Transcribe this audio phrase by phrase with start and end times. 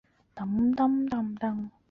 [0.03, 1.71] 信号肽肽链。